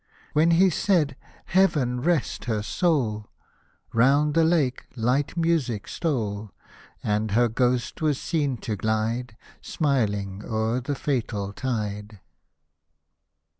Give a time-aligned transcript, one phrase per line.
[0.33, 1.15] When he said,"
[1.45, 3.27] Heaven rest her soul!
[3.93, 6.49] Round the Lake light music stole;
[7.03, 12.19] And her ghost was seen to glide, Smilino^ o'er the fatal tide.